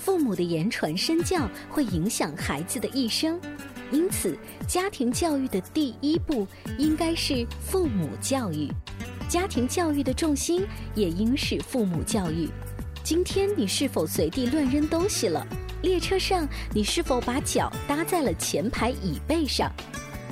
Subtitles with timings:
[0.00, 3.38] 父母的言传身教会影响孩子的一生，
[3.92, 4.34] 因此，
[4.66, 6.48] 家庭教育的第一步
[6.78, 8.66] 应该是父母教育，
[9.28, 12.48] 家庭教育的重心也应是父母教育。
[13.04, 15.46] 今天你是否随地乱扔东西了？
[15.82, 19.70] 列车上你是否把脚搭在了前排椅背上？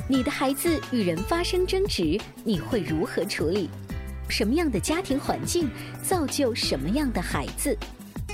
[0.09, 3.69] 你的孩子与人发生争执，你会如何处理？
[4.31, 5.69] 什么样的家庭环境
[6.03, 7.77] 造就什么样的孩子？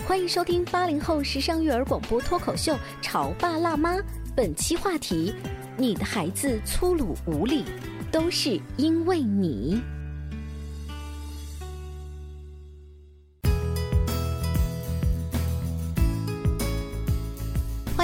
[0.02, 3.94] 欢迎收听八零后时尚育儿广播脱口秀《潮爸辣妈》，
[4.36, 5.34] 本期话题：
[5.78, 7.64] 你的孩子粗鲁无礼，
[8.12, 9.80] 都是因为你。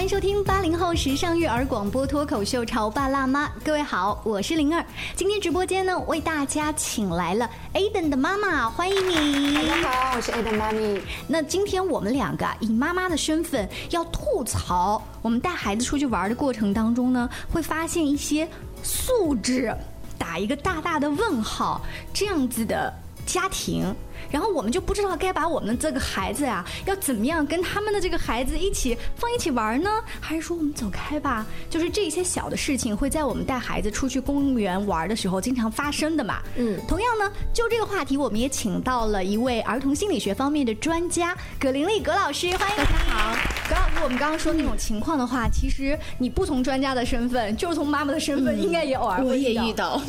[0.01, 4.83] 欢迎收听八零后时尚育儿广播脱口秀《潮爸辣妈》，各位好，我是灵儿。
[5.15, 9.55] 今天直播间呢，为大家请来了 Aden 的妈妈，欢迎你。
[9.57, 11.03] 大家好，我是 Aden 妈咪。
[11.29, 18.49] 那今天我们两个以妈妈的身份要吐槽，我们带孩子出去玩的过程当中呢，会发现一些
[18.83, 19.71] 素质
[20.17, 21.79] 打一个大大的问号
[22.15, 22.91] 这样子的
[23.27, 23.95] 家庭。
[24.31, 29.91] 然后我们就不知道该把我们这个孩子呀，要怎么样跟他们的这个孩子一起放一起玩呢？
[30.21, 31.45] 还是说我们走开吧？
[31.69, 36.41] 就是这些小的事情会在我们带孩子出去公园玩的时候经常发生的嘛。
[36.57, 43.37] 嗯，同样呢，就这个话题，我们也请到了一位儿童心理学方面的专家葛玲丽葛老师，欢迎大家好。
[43.69, 50.01] 葛老师，我们刚刚说那种情况的话，其实你不从专家的身份，就是从妈妈的身份，应该也偶尔我也遇到。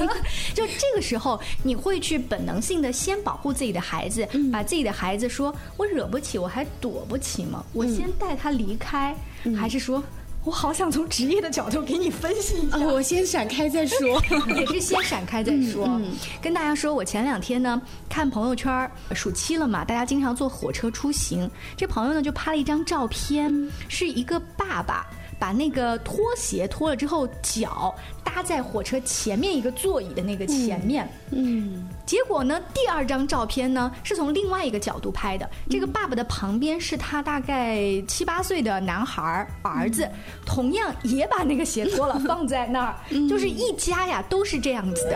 [0.54, 7.64] 就这个时候，你会去本能性的先保护自己的孩子，把自己的孩子说：“我惹不起，我还躲不起吗？
[7.72, 9.14] 我先带他离开，
[9.56, 10.02] 还是说
[10.42, 12.78] 我好想从职业的角度给你分析一下？
[12.78, 14.22] 我先闪开再说，
[14.56, 16.00] 也是先闪开再说。
[16.40, 25.06] 跟大家说，我前两天呢看朋友圈，暑期了嘛，大家经常坐火车出行，这朋友呢就拍了一张照片，是一个爸爸
[25.38, 27.94] 把那个拖鞋脱了之后，脚
[28.24, 31.88] 搭在火车前面一个座椅的那个前面，嗯。
[32.06, 32.60] 结果呢？
[32.74, 35.48] 第二张照片呢，是从另外一个角度拍的。
[35.68, 37.78] 这个爸爸的旁边是他大概
[38.08, 40.10] 七八岁的男孩儿儿子，
[40.44, 42.96] 同样也把那个鞋脱了放在那儿，
[43.30, 45.14] 就是一家呀都是这样子的。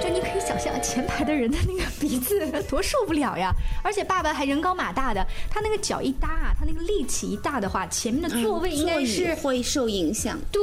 [0.00, 3.52] 就你可以想象前排的人的那个鼻子多受不了呀！
[3.82, 10.38] 而且爸爸还人高马大的，他那个脚一搭啊，他那个力气一大的话，前面的座位应该是会受影响。
[10.52, 10.62] 对，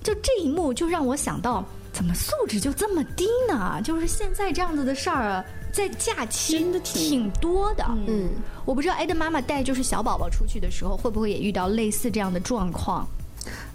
[0.00, 1.64] 就这一幕就让我想到。
[1.94, 3.78] 怎么素质就这么低呢？
[3.84, 7.84] 就是现在这样子的事儿，在假期真的挺多的。
[8.06, 8.30] 嗯，
[8.64, 13.06] 我不知道艾德妈妈带就是小宝宝出去的时候，会不会也遇到类似这样的状况？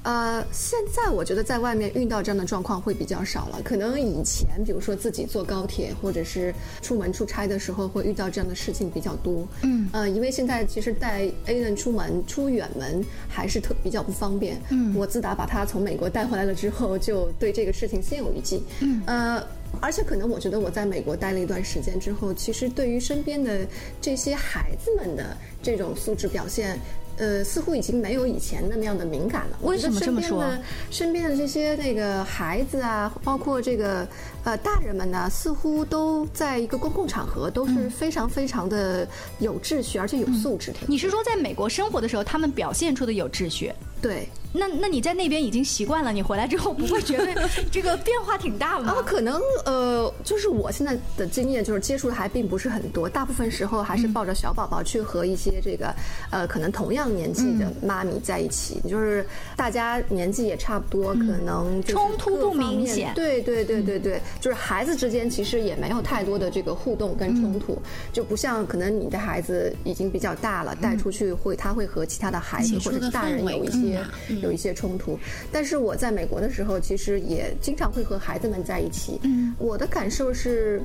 [0.03, 3.61] 呃，现在我觉得在外面遇到这样的状况会比较少了。
[3.63, 9.45] 可能以前，比如说自己坐高铁或者是出门出差的时候，会遇到这样的事情比较多。
[9.63, 14.57] 嗯，呃，因为现在其实带 A 人出门出远门还是特比较不方便。
[14.69, 18.63] 嗯，我自打把他从美国带回来了之后，就对这个事情心有余悸。
[18.79, 19.43] 嗯，呃，
[19.81, 23.67] 而且可能我觉得我在美国待了一段时间之后，其实对于身边的
[23.99, 26.79] 这些孩子们的这种素质表现。
[27.17, 29.57] 呃，似乎已经没有以前那么样的敏感了。
[29.61, 30.43] 为什么这么说？
[30.91, 34.07] 身边的这些那个孩子啊，包括这个
[34.43, 39.07] 呃大人们呢，似乎都在一个公共场合都是非常非常的
[39.39, 40.77] 有秩序，而且有素质的。
[40.87, 43.73] 你是说在美国生活的时候，他们表现出的有秩序？
[44.01, 44.27] 对。
[44.57, 48.93] 那那你在那边已经习惯了，你回来之后不会觉得 这个变化挺大吗？
[48.93, 55.93] 啊，可能呃，就是我现在的经验就是接触的还并不是很多，大部分时候还是抱着小宝宝去和一些这个
[56.31, 59.25] 呃可能同样年纪的妈咪在一起，就是
[59.55, 63.13] 大家年纪也差不多，可能冲突不明显。
[63.13, 67.79] 对对对对对，就是孩子之间其实也没有太多的这个互动跟冲突，
[68.11, 73.99] 就不像可能你的孩子已经比较大了，带出去会他会和其他的孩子或者大人有一些
[74.47, 75.19] 有一些冲突。
[75.51, 79.19] 但是我在美国的时候，其实也经常会和孩子们在一起。
[79.23, 80.81] 嗯，我的感受是。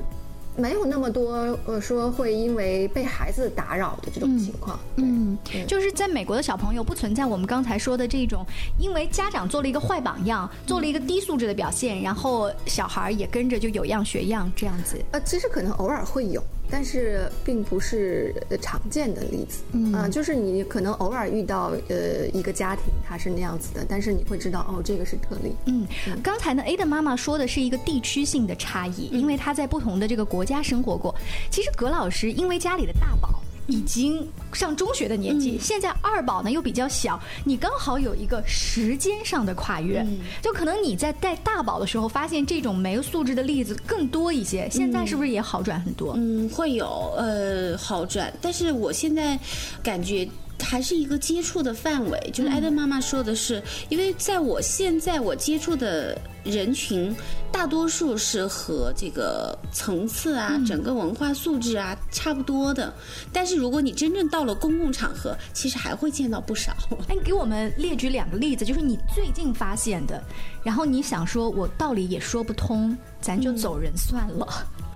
[0.55, 4.79] 没有那么多，呃，说会因为被孩子打扰的这种情况。
[4.97, 8.45] 嗯，就是在美国的小朋友不存在我们刚才说的这种，
[8.77, 15.03] 因为家长做了一个坏榜样，做了一个低素质的表现，然后小孩也跟着就有样学样这样子。
[15.09, 16.39] 呃，其实可能偶尔会有。
[16.69, 25.53] 但是并不是常见的例子，嗯，就是你可能偶尔遇到呃一个家庭，他是那样子的，但是你会知道哦，这个是特例。
[25.65, 25.85] 嗯，
[26.23, 31.13] 刚才呢，A 的妈妈说的是一个地区性的差异，因为她在不同的这个国家生活过。
[31.51, 33.42] 其实葛老师因为家里的大宝。
[33.67, 40.05] 已经上中学的年纪，现在二宝呢又比较小，你刚好有一个时间上的跨越，
[40.41, 46.13] 就可能你在带大宝的时候发现这种没素质的例子更多一些，现在是不是也好转很多？
[46.17, 49.39] 嗯，会有呃好转，但是我现在
[49.81, 50.27] 感觉。
[50.63, 57.15] 还是一个接触的范围，就是艾登妈妈说的是，因为在我现在我接触的人群，
[57.51, 62.93] 大多数是和这个层次啊、整个文化素质啊差不多的。
[63.31, 66.73] 但是如果你真正到了公共场合，其实还会见到不少。
[67.07, 70.23] 哎，给我们列举两个例子，就是你最近发现的，
[70.63, 74.47] 然后你想说我道理也说不通，咱就走人算了。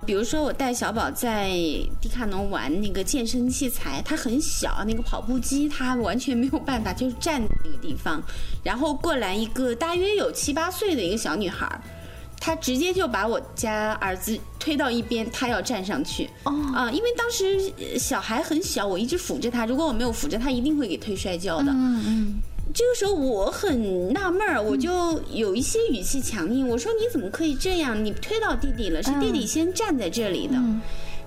[0.08, 1.50] 比如说，我带小宝在
[2.00, 8.22] 迪卡侬玩那个健身器材，他很小，那个跑步机他完全没有办法，就是站那个地方。
[8.64, 11.68] 然后过来一个大约有七八岁的一个小女孩，
[12.40, 16.26] 她直接就把我家儿子推到一边，她要站上去。
[16.44, 21.70] 哦啊，因为当时小孩很小，我一直扶着他，如果我没有扶着他，一定会给推摔跤的。
[21.70, 22.34] 嗯嗯。
[22.78, 28.04] 这个时候我很纳闷儿，我就有一些语气强硬，我说你怎么可以这样？
[28.04, 30.54] 你推到弟弟了，是弟弟先站在这里的。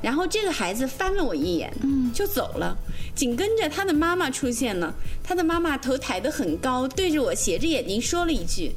[0.01, 1.69] 然后这个孩子翻了我一眼，
[2.13, 2.73] 就走了。
[3.13, 8.71] 紧跟着他的妈妈出现了，他的妈妈头抬得很高，对着我斜着眼睛说了一句：“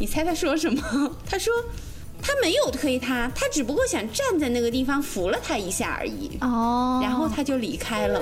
[0.00, 1.54] 你猜他说什么？”他说。
[2.20, 6.30] 他没有推他，他只不过想站在那个地方扶了他一下而已。
[6.40, 8.20] 哦，然后他就离开了，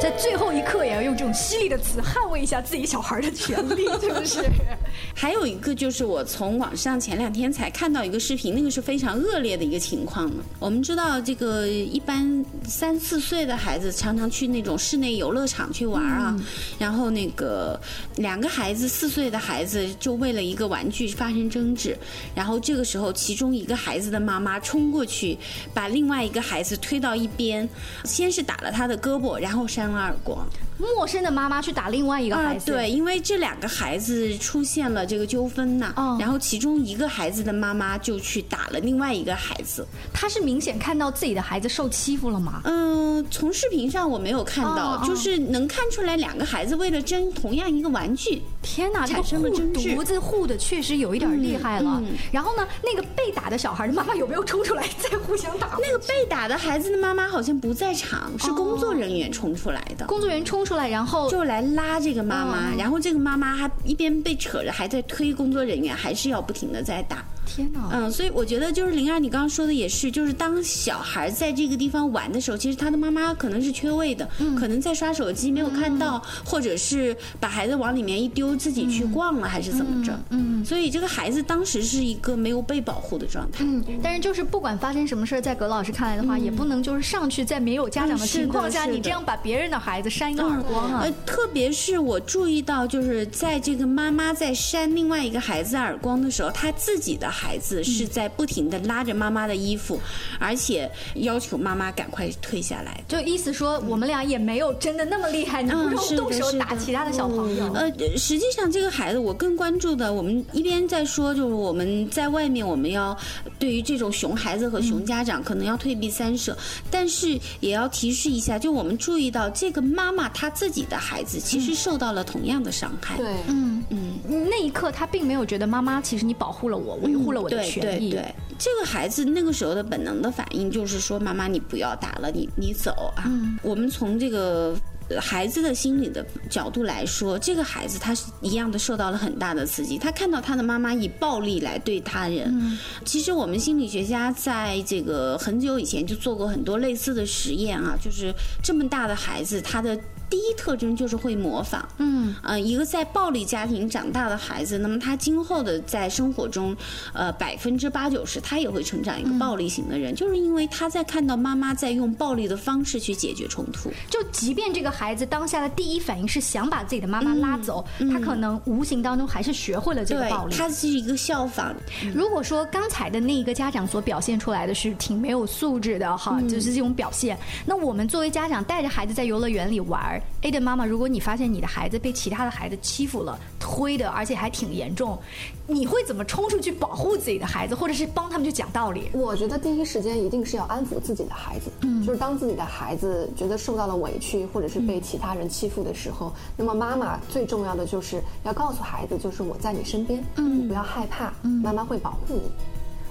[0.00, 4.44] 在最后一刻也要用这种犀利的词捍卫一下自己小孩的权利，是不是？
[5.14, 10.42] 还有一个就是我从网上前两天才看到一个视频，那个是非常恶劣的一个情况呢。
[10.58, 16.36] 我们知道这个一般三四岁的孩子常常去那种室内游乐场去玩啊，
[16.78, 17.78] 然后那个
[18.16, 21.96] 两个孩子四岁的孩子就为了一个玩具发生争执，
[22.34, 23.12] 然后这个时候。
[23.24, 25.38] 其中一个孩子的妈妈冲过去，
[25.72, 27.66] 把另外一个孩子推到一边，
[28.04, 30.46] 先是打了他的胳膊，然后扇了耳光。
[30.76, 39.86] 陌生的妈妈去打另外一个孩子，对，因为这两个孩子出现了这个纠纷呐，然后其中一个孩子的妈妈就去打了另外一个孩子。
[40.12, 42.60] 他是明显看到自己的孩子受欺负了吗？
[42.64, 52.02] 嗯，从视频上我没有看到，就是能看出来两个孩子为了争同样一个玩具，天哪，产生了争执，犊子护的确实有一点厉害了。
[52.32, 55.78] 然后呢，那个被打的小孩的妈妈有没有冲出来再互相打？
[55.80, 60.06] 那个被打的孩子的妈妈好像不在场，是工作人员冲出来的。
[60.06, 60.63] 工作人员冲。
[60.64, 67.24] 出来，然后就来拉这个妈妈，然后这个妈妈还一边被扯着，还在推工作人员，还是要不停的在打。
[67.46, 67.88] 天哪！
[67.92, 74.28] 嗯，所以我觉得就是灵儿，你刚刚说的也是，就是当小孩在这个地方玩的时候，其实他的妈妈可能是缺位的，
[74.58, 80.18] 可能在刷手机没有看到，或者是把孩子往里面一丢，自己去逛了，还是怎么着？
[80.30, 83.64] 嗯，所以这个孩子当时是一个没有被保护的状态。
[83.64, 91.00] 嗯，但是就是不管发生什么事儿，在葛老师看来的话，也不能就是上去在没有家长的情况下，你这样把别人的孩子扇一个耳光啊！
[91.02, 97.33] 呃，特别是我注意到，就是在这个妈妈在扇另外一个孩子耳光的时候，他自己的。
[97.34, 100.00] 孩子是在不停的拉着妈妈的衣服，
[100.38, 103.02] 而且要求妈妈赶快退下来。
[103.08, 107.72] 就意思说，我们俩也没有真的那么厉害，你不用动手打其他的小朋友。
[107.72, 113.16] 呃，实际上这个孩子，我更关注的，我们一边在说，就是我们在外面，我们要
[113.58, 116.56] 对于这种熊孩子和熊家长，可能要退避三舍，
[116.90, 123.16] 但是也要提示一下，就我们注意到这个妈妈她自己的孩子，其实受到了同样的伤害。
[123.16, 127.23] 对，嗯嗯，那一刻他并没有觉得妈妈，其实你保护了我，维护。
[127.24, 128.10] 护了我的权益。
[128.10, 133.24] 对，这个孩子那个时候的本能的反应就是说：“妈妈，你不要打了，你你走啊。”
[133.62, 134.76] 我们从这个
[135.20, 142.78] 孩子的心理的角度来说，这个孩子他是一样的受到了很大的刺激，他看到他的妈妈以暴力来对他人。
[143.04, 149.98] 其实我们心理学家在这个很久以前就做过很多类似的实验啊，就是这么大的孩子，他的。
[150.34, 156.76] 第一特征就是会模仿，嗯，呃，一个在暴力家庭长大的孩子，那么他今后的在生活中，
[157.12, 163.92] 呃，百分之八九十他也会成长一个暴力型的人，就是因为他在看到妈妈在用暴力的方式去解决冲突。
[164.10, 170.56] 就即便这个孩子当下的第一反应是想把自己的妈妈拉走，他可能无形当中还是学会了这个暴力。
[170.56, 171.72] 他是一个效仿。
[172.12, 180.20] 如果说刚才的那一个家长所表现出来的是挺没有素质的哈，就是这种表现，那我们作为家长带着孩子在游乐园里玩。
[180.42, 185.18] A 的妈妈，如果你发现你的孩子被其他的孩子欺负了、推的，而且还挺严重，
[185.66, 189.08] 你会怎么冲出去保护自己的孩子，或者是帮他们去讲道理？
[189.14, 202.42] 我觉得第一时间一定是要安抚自己的孩子，嗯，就是当自己的孩子觉得受到了委屈，或者是被其他人欺负的时候，那么妈妈最重要的就是要告诉孩子，就是我在你身边，嗯，你不要害怕，嗯，妈妈会保护你。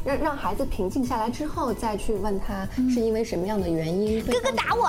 [0.03, 4.21] 让让孩子平静下来之后，再去问他是因为什么样的原因。
[4.25, 4.83] 哥哥打我，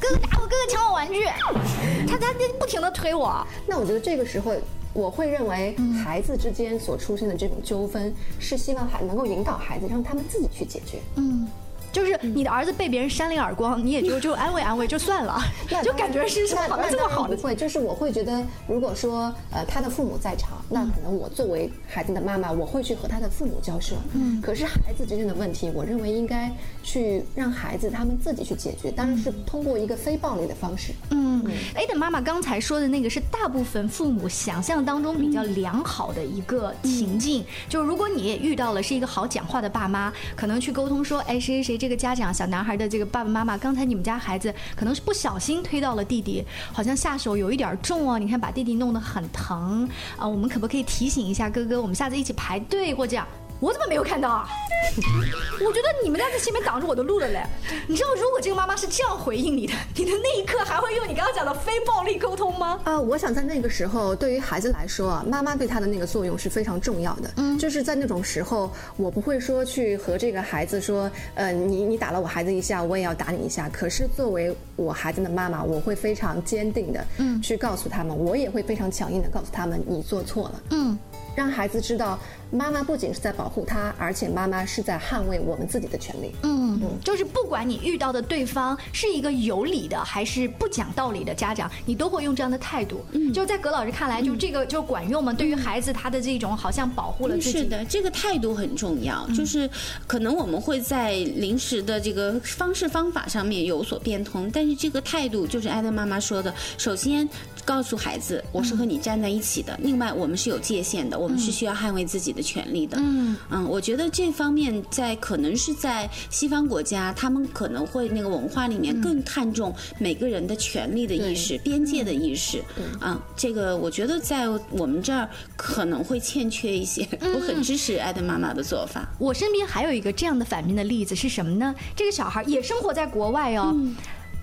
[0.00, 1.24] 哥哥打我，哥哥抢我玩具，
[2.08, 3.46] 他他不停的推我。
[3.66, 4.52] 那我觉得这个时候，
[4.92, 10.98] 我会认为孩子之间所出现的这种纠纷，是希望孩能够引导孩子，让他们自己去解决。
[11.16, 11.46] 嗯。
[11.94, 15.40] 就是你的儿子被别人扇了一耳光，你也就就安慰安慰就算了，
[15.84, 17.36] 就感觉是什么这么好的？
[17.36, 23.94] 不会，就是我会觉得，如果说呃他的父母在场，那可能我作为孩子的妈妈，我会去和他的父母交涉。
[24.12, 26.50] 嗯，可是孩子之间的问题，我认为应该
[26.82, 30.92] 去让孩子他们自己去解决，当然是通过一个非暴力的方式。
[31.10, 31.46] 嗯
[31.76, 41.83] ，A 的妈妈刚才说的那个是大部分父母想象当中比较良好的一个情境，就是如果你也遇到了是一个好讲话的爸妈，可能去沟通说，哎谁谁谁。
[41.84, 48.18] 这个家长小男孩的这个爸爸妈妈，刚才你们家孩子可能是不小心推到了弟弟，好像下手有一点重哦。
[48.18, 49.86] 你看把弟弟弄得很疼
[50.16, 51.82] 啊，我们可不可以提醒一下哥哥？
[51.82, 53.26] 我们下次一起排队或这样。
[53.60, 54.48] 我怎么没有看到啊？
[55.64, 57.42] 我觉得你们在这前面挡着我的路了嘞。
[57.86, 62.78] 你知道，如果这个妈妈是这样回应你的，你的那一刻还会用你刚刚讲的非暴力沟通吗？
[62.84, 67.30] 啊，我想在那个时候，对于孩子来说啊，妈妈对他的那个作用是非常重要的。
[67.36, 73.70] 嗯，就是在那种时候，我不会说去和这个孩子说，呃，你你打了我孩子一下，我也要打你一下。
[73.70, 80.62] 可是作为我孩子的妈妈，我会非常坚定的，嗯，去告诉他们，我也会非常强硬的告诉他们，你做错了。
[80.70, 80.98] 嗯。
[81.34, 82.18] 让孩子知道，
[82.50, 86.32] 妈妈不仅是在保护他，而且妈妈是在捍卫我们自己的权利。
[86.42, 93.04] 嗯，就是不管你遇到的对方是一个有理的还是不讲道理的家长，你都会用这样的态度。
[93.12, 95.32] 嗯，就在葛老师看来，就这个就管用吗？
[95.32, 97.58] 对于孩子他的这种好像保护了自己。
[97.58, 99.26] 是的，这个态度很重要。
[99.36, 99.68] 就是
[100.06, 107.28] 可能我们会在临时的这个方式方法上面有所变通，但是这个态度就是艾德妈妈说的，首先。
[107.64, 109.78] 告诉孩子，我是和你站在一起的。
[109.82, 112.98] 另外，我们是有界限的，我们是需要捍卫自己的权利的。
[113.00, 122.62] 嗯嗯，我觉得这方面在可能是在西方国家，他们可能会那个文化里面更看重每个人的权利的意识、边界的意识。
[123.00, 127.08] 啊，这个我觉得在我们这儿可能会欠缺一些。
[127.20, 129.08] 我很支持艾德妈妈的做法。
[129.18, 131.74] 我身边还有一个这样的反面的例子是什么呢？
[131.96, 133.74] 这个小孩也生活在国外哦。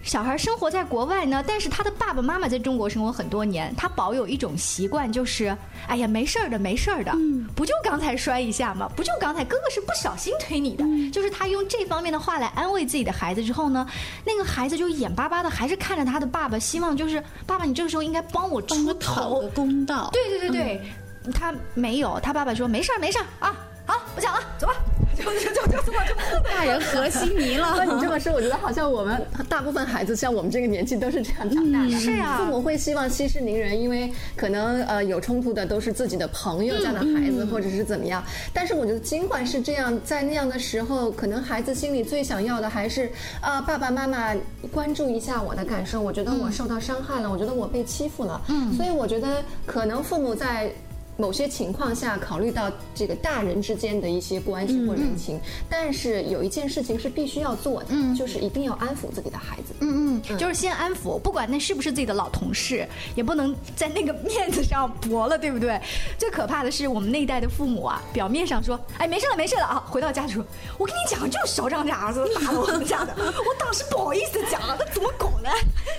[0.04, 5.56] 小孩生活在国外呢，但是他的爸爸妈妈在中国生活很多年，他保有一种习惯，就是
[5.88, 7.14] 哎呀，没事儿的，没事儿的，
[7.56, 8.90] 不就刚才摔一下吗？
[8.96, 13.88] 不就刚才哥哥是不小心推你的，就是他用这方面的话来安慰自己的孩子之后呢，
[14.26, 20.10] 那个孩子就眼巴巴的还是看着他的爸爸，希望就是爸爸，你这个时候应该帮我出头，公道。
[20.12, 20.82] 对对对对，
[21.32, 23.56] 他没有，他爸爸说没事儿没事儿啊。
[23.86, 24.74] 好，不讲了，走吧。
[25.22, 27.76] 就就就就就大人和稀泥了。
[27.78, 31.92] 那你这么说，我觉得好像我们大部分孩子像我们这个年纪都是这样长大的。
[32.00, 38.24] 是啊，父母会希望息事宁人，因为可能呃有冲突的都是自己的朋友家的孩子，或者是怎么样。
[38.54, 44.36] 但是我觉得尽管是这样，在那样的时候，可能孩子心里最想要的还是啊爸爸妈妈
[44.72, 46.02] 关注一下我的感受。
[46.02, 48.42] 我觉得我受到伤害了，我觉得我被欺负了。
[48.48, 50.72] 嗯，所以我觉得可能父母在。
[51.22, 59.76] 某些情况下，考虑到这个大人之间的一些关系或人情，但是有一件事情是必须要做的，就是一定要安抚自己的孩子。
[59.82, 65.80] 嗯嗯，就是先安抚，不管那是不是自己的老同事，也不能在那个面子上驳了，对不对？
[66.18, 70.44] 最可怕的是我们那一代的父母啊，表面上说，哎，没事了，没事了啊，回到家就说，
[70.80, 75.50] 我跟你讲，就是小张家儿子打了我们家的， 我当时不好意思讲，那怎么搞呢？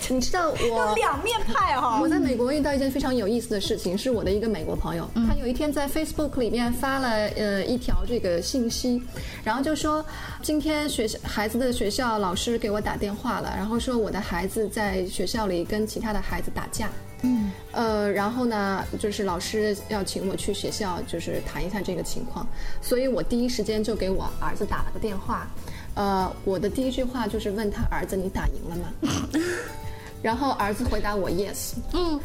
[0.09, 2.00] 你知道我 两面派哈。
[2.00, 5.09] 我在美国遇到一件非常有意思的事情，是我的一个美国朋友。
[5.14, 9.02] 他有一天在 Facebook 里面发了呃一条这个信息，
[9.45, 10.04] 然后就说
[10.42, 16.90] 今天学校孩子的学校老师给我打电话了，然后说我的孩子在学校里跟其他的孩子打架。
[17.25, 22.45] 嗯，呃，然后呢，就是老师要请我去学校，就是谈一下这个情况，
[22.81, 25.47] 所以我第一时间就给我儿子打了个电话，
[25.95, 29.28] 呃，我的第一句话就是问他儿子你打赢了吗？
[30.21, 32.19] 然后儿子回答我 yes，嗯，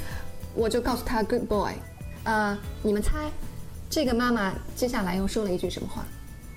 [0.56, 1.74] 我就告诉他 good boy，
[2.28, 3.32] 呃，你们猜，
[3.90, 6.04] 这个妈妈接下来又说了一句什么话？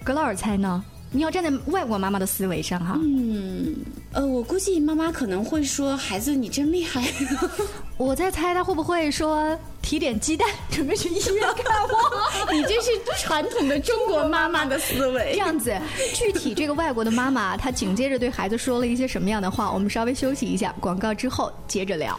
[0.03, 0.83] 葛老师猜呢？
[1.13, 2.99] 你要站在外国妈妈的思维上哈。
[3.01, 3.77] 嗯，
[4.13, 7.01] 呃，我估计妈妈可能会说：“孩子，你真厉害。
[7.97, 12.51] ”我在猜她会不会说提点鸡蛋，准备去医院看我。
[12.53, 15.31] 你这是传统的中国妈妈的思维。
[15.35, 15.73] 这样子，
[16.15, 19.71] 具体这个外国的妈妈，她紧接着对孩子说了一些什么样的话？
[19.71, 22.19] 我们稍微休息一下，广告之后接着聊。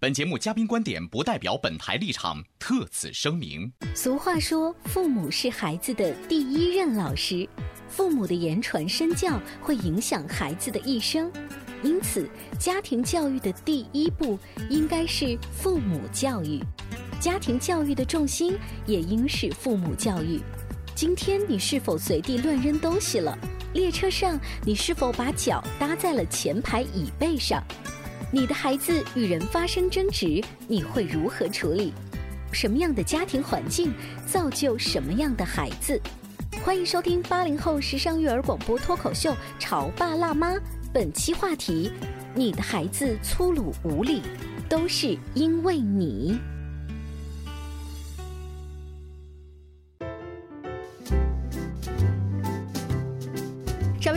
[0.00, 3.72] 本节目嘉宾观点不代表本台立场，特此声明。
[3.96, 7.48] 俗话说，父母是孩子的第一任老师。
[7.88, 11.28] 父母的言传身教会影响孩子的一生，
[11.82, 14.38] 因此，家庭教育的第一步
[14.70, 16.62] 应该是父母教育，
[17.18, 20.40] 家庭教育的重心也应是父母教育。
[20.94, 23.36] 今天你是否随地乱扔东西了？
[23.74, 27.60] 列车上你是否把脚搭在了前排椅背上？
[28.30, 31.94] 你的孩子与人发生争执，你会如何处理？
[32.52, 33.90] 什么样的家庭环境
[34.26, 35.98] 造就什么样的孩子？
[36.62, 40.52] 欢迎收听八零后时尚育儿广播脱口秀《潮爸辣妈》，
[40.92, 41.90] 本期话题：
[42.34, 44.20] 你的孩子粗鲁无礼，
[44.68, 46.38] 都是因为你。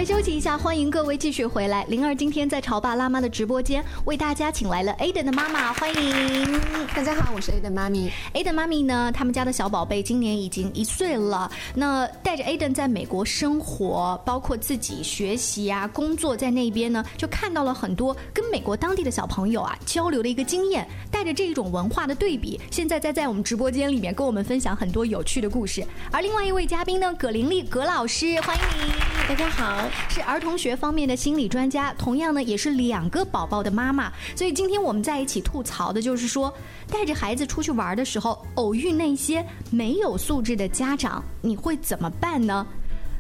[0.02, 1.86] 微休息一下，欢迎各位继续回来。
[1.88, 6.60] 灵儿今天在潮爸辣妈的直播间为大家请来了 Aden 的妈妈，欢迎
[6.96, 8.12] 大家好，我是 Aden 妈咪。
[8.34, 11.52] Aden 妈咪呢，他们家的小宝贝今年已经一岁了。
[11.76, 20.84] 那带着 Aden 在美国生活，包括自己学习啊、工作在那边呢，就看到了很多跟美国当地的小朋友啊交流的一个经验。
[21.12, 25.86] 带着这一种文化的对比，现在在在我们直播间里面跟我们分享很多有趣的故事。
[26.12, 28.94] 而另外一位嘉宾呢，葛玲丽葛老师，欢迎你，
[29.30, 29.91] 大家好。
[30.10, 36.54] 是儿童学方面的心理专家，同样呢也是两个宝宝的妈妈，所以今天我们在一起吐槽的就是说，
[36.88, 42.66] 带着孩子出去玩的时候，偶遇那些没有素质的家长，你会怎么办呢？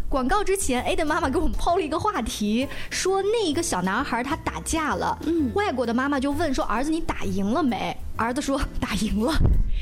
[0.09, 7.95] 广告之前，A 的妈妈给我们抛了一个话题，说那一个小男孩他打架了，嗯，外国的妈妈就问说儿子你打赢了没？
[8.17, 9.33] 儿子说打赢了，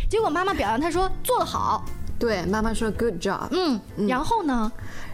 [0.07, 1.83] 结果妈妈表扬他说做得好。
[2.19, 3.47] 对，妈妈说 good job。
[3.51, 4.71] 嗯，然后呢？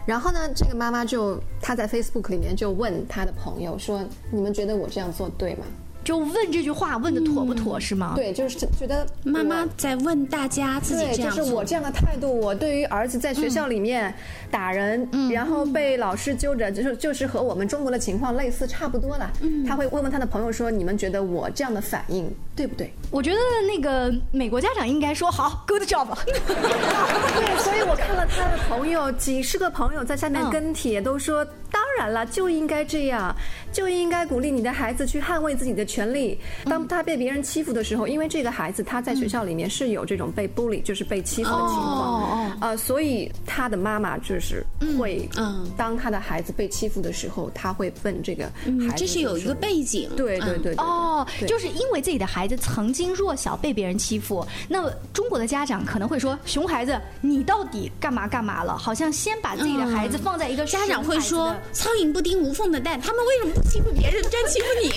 [0.07, 0.39] 然后呢？
[0.55, 5.65] 这个妈妈就她在 Facebook 里面就问她的朋友说：“你们觉得我这样做对吗？”
[6.05, 8.13] 就问这句话问的妥不妥是吗？
[8.15, 14.13] 对，就是觉得妈妈在问大家自己这样就是我这样的态度，我对于儿子在学校里面
[14.51, 19.31] 打人，然后被老师揪着，就是就是和我们中国的情况类似差不多了。
[19.67, 23.37] 他会问问他的朋友说：“你们觉得我这样的反应对不对？”我觉得
[23.67, 26.07] 那个美国家长应该说：“好，good job。
[26.29, 33.33] ”对，所以我看了他的朋友几十个朋友在下面跟帖，都说：“当然了，就应该这样，
[33.71, 44.65] 就应该鼓励你的孩子去捍卫自己的。”权利，当他被别人欺负的时候，因为这个孩子他在学校里面是有这种被 bully，就是被欺负的情况，呃，所以他的妈妈就是
[44.97, 45.29] 会，
[45.77, 48.45] 当他的孩子被欺负的时候，他会问这个
[48.89, 58.75] 孩子，这是有一个背景，对对对，哦，就是因为自己的孩子曾经弱小被别人欺负，那中国的家长可能会说，熊孩子，你到底干嘛干嘛了？
[58.75, 64.89] 好像先把自己的孩子放在一个家长会说，苍蝇不叮无缝的蛋，他们为什么不欺负别人，专欺负你？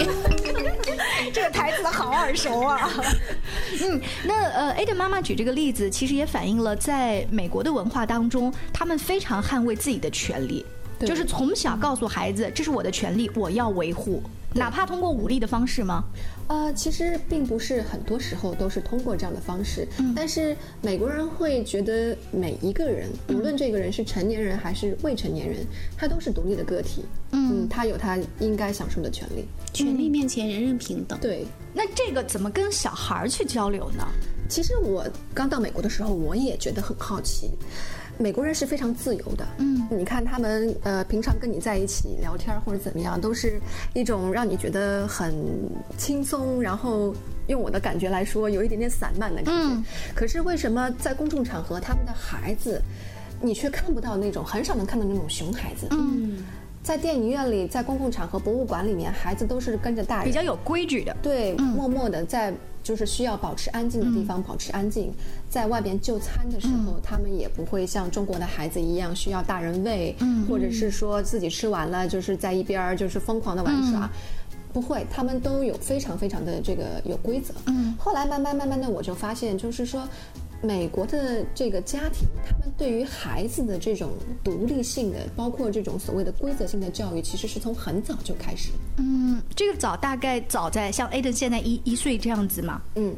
[1.31, 2.91] 这个台词好耳熟啊！
[3.85, 10.65] 嗯，那呃，A 的妈妈举这个例子，其实也反映了在美国的文化当中，他们非常捍卫自己的权利，
[11.01, 14.23] 就是从小告诉孩子，这是我的权利，我要维护。
[14.55, 16.03] 哪怕通过武力的方式吗？
[16.49, 19.87] 呃，其实并不是很多时候都是通过这样的方式。
[19.99, 20.13] 嗯。
[20.17, 25.59] 但是美国人会觉得每一个人，无论这个人是成年人还是未成年人，
[25.97, 27.05] 他都是独立的个体。
[27.33, 27.69] 嗯。
[27.69, 29.45] 他有他应该享受的权利。
[29.73, 31.19] 权利面前人人平等。
[31.21, 31.47] 对。
[31.75, 34.05] 那这个怎么跟小孩去交流呢？
[34.49, 37.51] 其实我刚到美国的时候，我也觉得很好奇。
[38.19, 43.61] 美国人是非常自由的，嗯，你看他们呃，平常跟你在一起聊天或者怎么样，都是
[43.95, 45.33] 一种让你觉得很
[45.97, 47.15] 轻松，然后
[47.47, 49.53] 用我的感觉来说，有一点点散漫的感觉。
[49.53, 49.85] 嗯，
[50.17, 52.83] 可是为什么在公众场合，他们的孩子，
[53.41, 55.87] 你却看不到那种很少能看到那种熊孩子？
[55.93, 56.45] 嗯，
[56.83, 62.53] 在电影院里，在公共场合、博物馆里面，孩子都是跟着大人，比较有规矩的，对，默默的在。
[62.89, 65.13] 就是需要保持安静的地方保持安静，
[65.51, 70.17] 在外边就餐的时候，他们也不会像中国的孩子一样需要大人喂，
[70.49, 74.11] 或者是说自己吃完了就是在一边就是疯狂的玩耍，
[74.73, 77.53] 不会，他们都有非常非常的这个有规则。
[77.99, 80.09] 后来慢慢慢慢的我就发现，就是说。
[80.61, 84.11] 美国的这个家庭，他们对于孩子的这种
[84.43, 88.71] 独立性的，包括这种所谓的规则性的教育，其实是从很早就开始。
[88.97, 92.83] 嗯，这个早大概早在像 Aden 现在一一岁这样子嘛？
[92.97, 93.15] 嗯，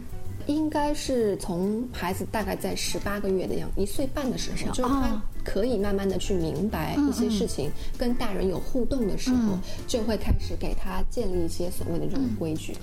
[0.46, 12.76] 应该是从孩子大概在十八个月的样，一岁半的时候，就是他可以慢慢的去明白一些事情，跟大人有互动的时候，就会开始给他建立一些所谓的这种规矩。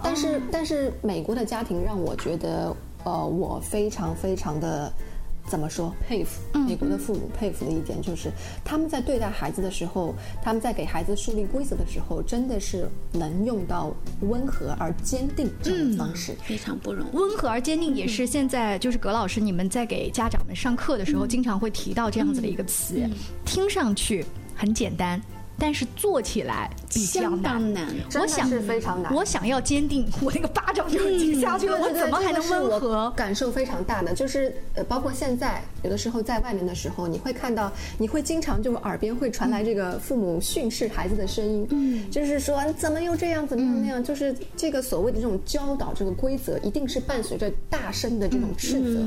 [0.00, 2.72] 但是，但是美国的家庭让我觉得。
[3.04, 4.92] 呃，我非常非常的
[5.46, 8.30] 怎么说佩服美国的父母，佩服的一点就是
[8.64, 17.16] 他们在对待孩子的时候，他们在给孩子树立规则的时候，真的是能用到温和而坚定这样的方式，非常不容易。
[17.16, 23.06] 温和而坚定也是现在就是葛老师你们在给家长们上课的时候，经常会提到这样子的一个词，
[23.44, 24.24] 听上去
[24.56, 25.20] 很简单。
[25.56, 29.12] 但是做起来比较难，我想是非常难。
[29.12, 31.78] 我想要坚定，我那个巴掌就紧下去了。
[31.78, 33.12] 我怎么还能温和？
[33.16, 49.04] 感受非常大的，就是呃，包括现在有的时候在外面的时候，你会看到，你会经常就耳边会传来这个父母训斥孩子的声音，嗯，就是说怎么又这样，怎么又那样，就是这个所谓的这种教导，这个规则一定是伴随着大声的这种斥责。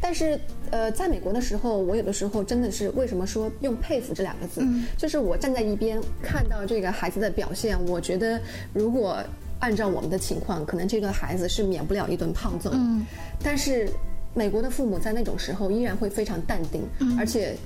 [0.00, 0.36] 但是
[0.72, 4.66] 呃，在美国的时候，我有的时候真的是为什么说用佩服这两个字，
[4.98, 5.76] 就是我站在一。
[5.76, 8.40] 边看到这个孩子的表现，我觉得
[8.72, 9.18] 如果
[9.58, 12.70] 按照我们的情况，可能这个孩子是免不了一顿胖揍。
[12.74, 13.04] 嗯，
[13.42, 13.88] 但是
[14.34, 16.82] 美国的父母在那种时候依然会非常淡定，
[17.18, 17.56] 而且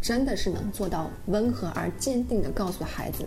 [0.00, 3.24] 真的是能做到温和而坚定的告诉孩子。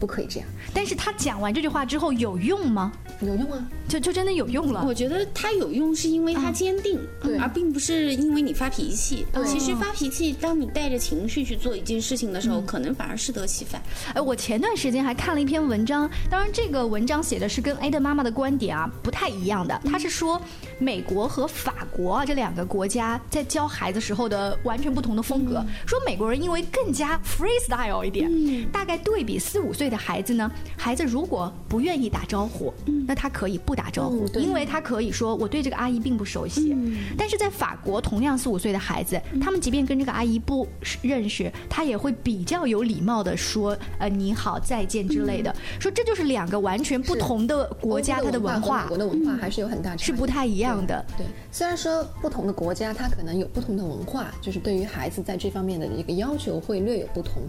[0.00, 2.90] 不可以这样，但是他讲完这句话之后有用吗？
[3.20, 4.82] 有用啊，就就真的有用了。
[4.88, 6.98] 我觉得他有用是因为他坚定，
[7.38, 9.26] 而并不是因为你发脾气。
[9.46, 13.82] 其实发脾气，当你带着情绪去做一件事情的时候，可能反而适得其反。
[14.14, 19.78] 哎，我前段时间还看了一篇文章，当然这个文章写的是跟 A 的妈妈的观点啊不太一样的。
[19.84, 20.40] 他是说
[20.78, 25.62] 美国和法国这两个国家在教孩子时候的完全不同的风格。
[25.86, 28.30] 说美国人因为更加 freestyle 一点，
[28.72, 29.89] 大概对比四五岁。
[29.90, 30.50] 的孩子呢？
[30.76, 32.72] 孩子如果不愿意打招呼，
[33.06, 36.74] 那他可以不打招呼，因为他可以说我对这个阿姨并不熟悉。
[37.18, 40.66] 但是在法国，同样四五岁的孩子，他们即便跟这个阿姨不
[41.02, 45.54] 认识，他也会比较有礼貌的说呃你好再见之类的。
[45.78, 51.04] 说这就是两个完全不同的国家，它的文化，国的文化还是有很大是不太一样的。
[51.18, 57.42] 对，虽然说不同的国家它可能有不同的文化，就是对于孩子在这方面的一个要求会略有不同，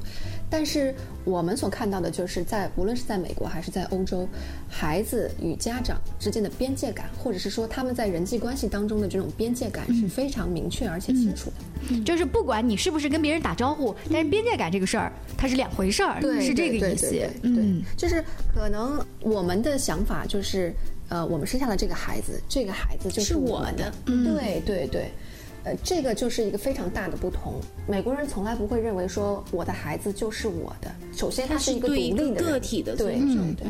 [0.52, 2.46] 但是我们所看到的就是。
[2.52, 4.28] 在无论是在美国还是在欧洲，
[4.68, 12.02] 孩子与家长之间的边界感，或者是说他们在人际关系当中的这种边界感是非常明确而且清楚的。
[12.04, 17.16] 就是不管你是不是跟别人打招呼，但是边界感这个事儿，它是两回事儿，是这个意思。
[17.44, 18.22] 嗯，就是
[18.54, 20.74] 可能我们的想法就是，
[21.08, 23.94] 呃，我们生下了这个孩子，这个孩子就是我的。
[24.06, 25.10] 对对对。
[25.64, 27.60] 呃，这个就是一个非常大的不同。
[27.88, 30.92] 美国人从来不会认为说我的孩子就是我的。
[31.16, 33.68] 首先，他是一个独立的个体的，对对对。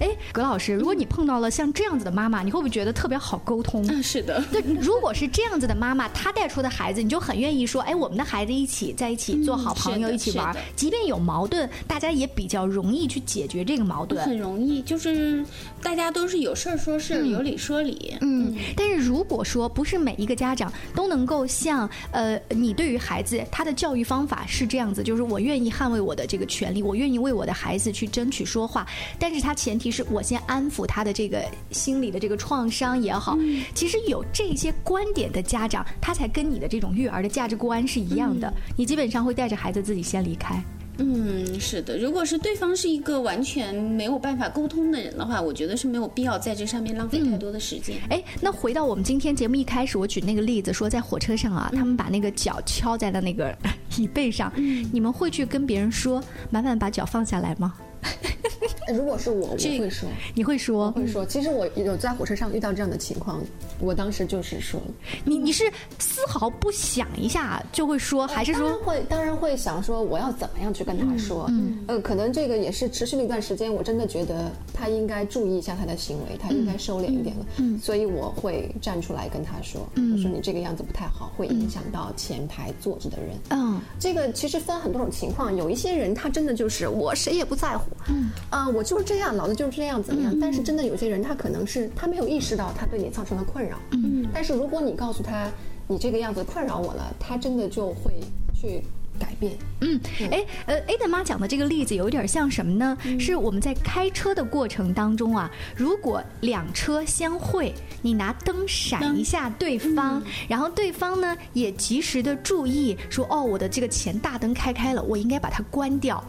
[0.00, 3.84] 哎，葛老师，如果你碰到了像这样子的妈妈，你会不会觉得特别好沟通？
[3.88, 4.42] 嗯，是的。
[4.50, 14.24] 对，如果是这样子的妈妈，她带出的孩子，你就很愿意说，哎，我们的孩子一起在一起做好朋友，一起玩，即便有矛盾，大家也比较容易去解决这个矛盾。
[14.24, 15.44] 很容易，就是
[15.82, 18.14] 大家都是有事儿说事儿，有理说理。
[18.22, 18.54] 嗯。
[18.74, 21.33] 但是如果说不是每一个家长都能够。
[21.34, 28.86] 够像呃，你对于孩子他的教育方法是这样子，就是我愿意捍卫我的这个权利，我愿意为我的孩子去争取说话，
[29.18, 33.36] 但是他前提是我先安抚他的这个心理的这个创伤也好。
[33.74, 38.52] 其实有这些观点的家长，他才跟你的这种育儿的价值观是一样的。
[38.76, 40.62] 你基本上会带着孩子自己先离开。
[40.98, 41.98] 嗯，是的。
[41.98, 47.96] 如果是对方是一个完全没有办法沟通的人的话，我觉得是没有必要在这上面浪费太多的时间。
[48.10, 53.56] 哎，那回到我们今天节目一开始我举那个例子，说在火车上啊，他们把那个脚敲在了那个
[53.98, 54.52] 椅背上，
[54.92, 57.74] 你们会去跟别人说，麻烦把脚放下来吗？
[58.92, 61.24] 如果是我，我会说，你会说，会说。
[61.24, 63.42] 其实我有在火车上遇到这样的情况，
[63.78, 64.80] 我当时就是说，
[65.24, 65.64] 你你是
[65.98, 69.02] 丝毫不想一下就会说，还是说会？
[69.08, 71.46] 当然会想说，我要怎么样去跟他说？
[71.48, 77.46] 嗯，呃，可能这个也是持续了一段时间，我真的觉得他应该注意一下他的行为，他应该收敛一点了。
[77.58, 83.36] 嗯，所以我会站出来跟他说，我说你这个样子不太好，会影响到前排坐着的人。
[83.50, 87.86] 嗯，这个其实分很多种情况，有一些人他真的就是我谁也不在乎。
[88.08, 88.68] 嗯，啊。
[88.74, 90.36] 我就是这样，老子就是这样，怎么样？
[90.40, 93.78] 但是真的有些人，他可能是他没有意识到他对你造成了困扰。
[93.92, 95.48] 嗯，但是如果你告诉他
[95.86, 98.12] 你这个样子困扰我了，他真的就会
[98.54, 98.82] 去
[99.18, 99.52] 改变。
[99.80, 102.96] 嗯，哎，呃，A 的妈讲的这个例子有点像什么呢？
[103.20, 116.22] 是我们在开车的过程当中啊，如果两车相会，你拿灯闪一下对方，然后对方呢也及时的注意说，哦，我的这个前大灯开开了，我应该把它关掉。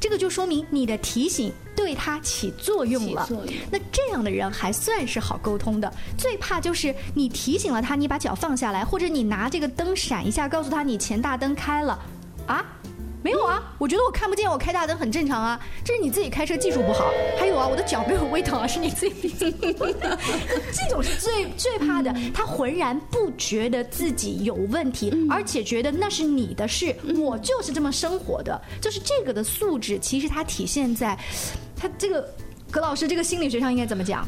[0.00, 3.28] 这个就说明你的提醒对他起作用了。
[3.70, 5.92] 那这样的人还算是好沟通的。
[6.16, 11.98] 最怕就是你提醒了他，你把脚放下来，或者你拿这个灯闪一下，告诉他你前大灯开了，
[12.46, 12.64] 啊？
[13.22, 15.60] 没有啊，我觉得我看不见，我开大灯很正常啊。
[15.84, 17.12] 这是你自己开车技术不好。
[17.38, 19.28] 还有啊，我的脚没有微疼啊，是你自己。
[20.72, 28.60] 这种是最最怕的，他浑然不觉得自己有问题，而且觉得那是你的事，我就是这么生活的。
[28.80, 31.18] 就是这个的素质，其实它体现在，
[31.76, 32.26] 他这个
[32.70, 34.26] 葛老师这个心理学上应该怎么讲？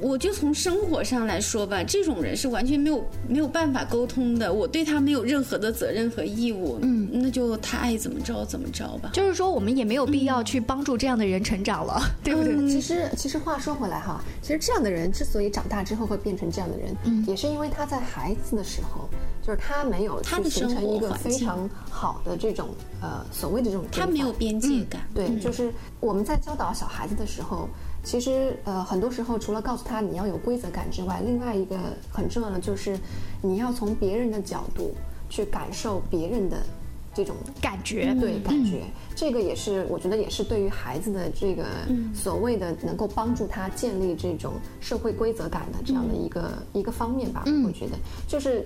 [0.00, 4.52] 我就从生活上来说吧，这种人是完全没有没有办法沟通的。
[4.52, 9.10] 我对他没有任何的责任和义务，嗯，那就他爱怎么着怎么着吧。
[9.12, 12.68] 就是说，我们也没有必要去帮助这样的人成长了，对不对？
[12.68, 19.08] 其实，其实话说回来哈，其实这样的人之所以长大之后会变成这样的人，嗯，也是因为他在孩子的时候，
[19.42, 22.68] 就是他没有去形成一个非常好的这种
[23.00, 25.02] 呃所谓的这种，他没有边界感。
[25.14, 27.68] 对，就是我们在教导小孩子的时候。
[28.04, 31.76] 其实，呃，很多时候除了告诉他你要有规则感之外，另外一个
[32.10, 32.96] 很重要的就是，
[33.42, 34.94] 你要从别人的角度
[35.28, 36.56] 去感受别人的
[37.18, 38.84] 这种感觉，对感觉，
[39.16, 41.64] 这个也是我觉得也是对于孩子的这个
[42.14, 47.42] 所谓的能够帮助他建立这种社会规则感的这样的一个一个方面吧。
[47.66, 47.96] 我觉得
[48.28, 48.64] 就是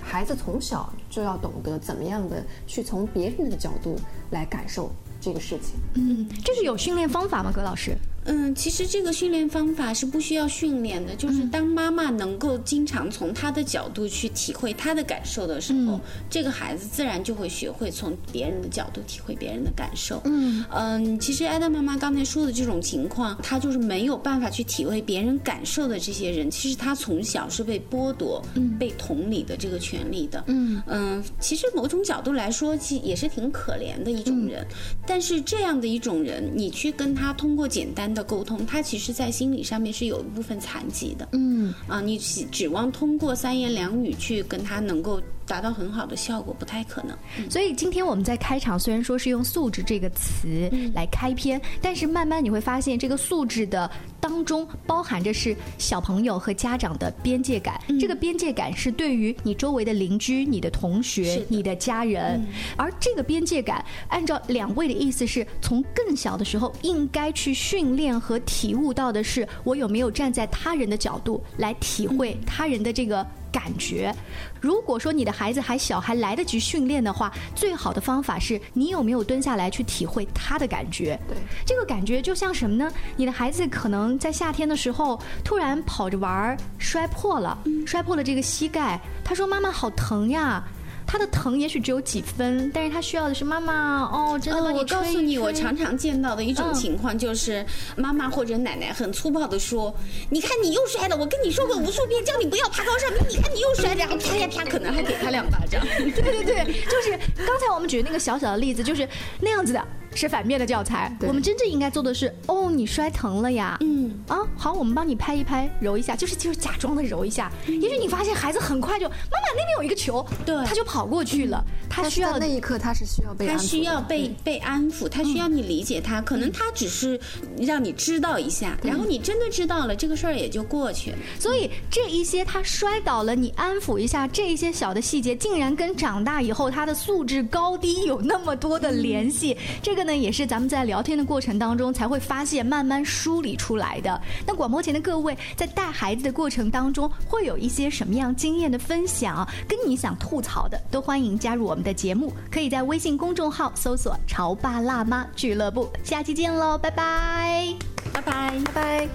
[0.00, 3.96] 孩子从小就要懂得怎么样的去从别人的角度
[4.30, 5.74] 来感受这个事情。
[5.94, 7.96] 嗯，这是有训练方法吗，葛老师？
[8.26, 20.20] 嗯，其实这个训练方法是不需要训练的，就是当妈妈能够经常从他的角度去体会他的感受的时候，这个孩子自然就会学会从别人的角度体会别人的感受。
[20.26, 28.44] 嗯嗯，其实艾达妈妈刚才说的这种情况，他就是没有办法去体会别人感受的这些人，其实他从小是被剥夺、
[28.78, 30.44] 被同理的这个权利的。
[30.46, 34.66] 嗯嗯，其实某种角度来说，其也是挺可怜的一种人。
[35.06, 38.09] 但是这样的一种人，你去跟他通过简单。
[38.14, 41.28] 的沟通，他其实，在心理上面是有一部分残疾的。
[41.32, 45.20] 嗯啊，你指望通过三言两语去跟他能够。
[45.50, 57.80] 达到很好的效果不太可能，所以今天我们在开场虽然说是用素质这个词来开篇，但是慢慢你会发现这个素质的当中包含着是小朋友和家长的边界感。
[57.98, 62.40] 这个边界感是对于你周围的邻居、你的同学、你的家人，
[62.76, 73.26] 而这个边界感，按照两位的意思是从更小的时候应该去训练和体悟到的是，我有没有站在他人的角度来体会他人的这个。
[73.52, 74.14] 感觉，
[74.60, 81.18] 如果说你的孩子还小，还来得及训练的话，最好的方法是你有没有蹲下来去体会他的感觉。
[81.28, 81.36] 对，
[81.66, 82.90] 这个感觉就像什么呢？
[83.16, 90.62] 你的孩子可能在夏天的时候突然跑着玩儿摔破了，摔破了这个膝盖，他说：“妈妈好疼呀。”
[91.10, 99.92] 他的疼也许只有几分，但是他需要的是妈妈哦，真的帮你告诉你，我常常见到的一种情况就是，妈妈或者奶奶很粗暴的说
[100.30, 109.08] ：“你看你又摔了，我跟你说过无数遍，叫你不要爬高上面，你看你又摔，然后啪呀啪，可能还给他两巴掌。”对对对，就是刚才我们举的那个小小的例子，就是
[109.40, 109.84] 那样子的。
[110.14, 111.14] 是反面的教材。
[111.22, 117.50] 我们真正应该做的是，哦，你摔疼了呀，嗯，啊，好，我们帮你拍一拍，揉一下，就是就是假装的揉一下。
[117.66, 121.64] 也许你发现孩子很快就，妈妈那边有一个球，对，他就跑过去了。
[121.88, 126.20] 他需要那一刻他是需要被，他需要被被安抚，他需要你理解他。
[126.20, 127.18] 可能他只是
[127.58, 131.18] 让你知道一下，然后你真的知道了，这个事儿也就过去了。
[131.38, 139.56] 所以这一些他摔倒了，你安抚一下，这一些小的细节，竟然跟长大以后他的素质高低有那么多的联系。
[139.82, 144.20] 这个呢，也是咱们在聊天的过程当中才会发现、慢慢梳理出来的。
[144.46, 149.46] 那广播前的各位，在带孩子的过程当中，会有一些什么样经验的分享？
[149.68, 155.90] 跟你想吐槽的，都欢迎加入我们的节目，可以在微信公众号搜索“潮爸辣妈俱乐部”。
[156.02, 157.74] 下期见喽，拜拜，
[158.12, 159.08] 拜拜，拜拜。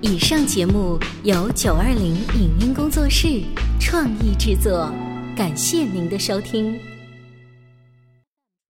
[0.00, 3.42] 以上节目由九二零影音工作室
[3.78, 4.90] 创意制作，
[5.36, 6.89] 感谢您的收听。